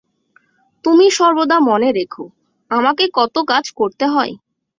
তুমি 0.85 1.05
সর্বদা 1.11 1.57
মনে 1.61 1.89
রেখো, 1.91 2.25
আমাকে 2.71 3.03
কত 3.13 3.35
কাজ 3.47 3.65
করতে 3.79 4.05
হয়। 4.05 4.33